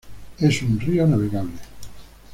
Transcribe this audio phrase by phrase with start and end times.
[0.39, 1.59] Es un río navegable.